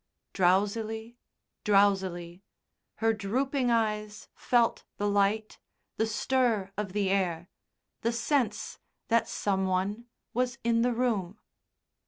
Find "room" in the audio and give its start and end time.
10.91-11.37